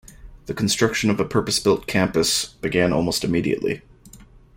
The 0.47 0.55
construction 0.55 1.11
of 1.11 1.19
a 1.19 1.25
purpose 1.25 1.59
built 1.59 1.85
campus 1.85 2.53
began 2.55 2.91
almost 2.91 3.23
immediately. 3.23 3.83